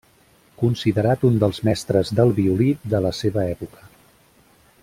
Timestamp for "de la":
2.95-3.15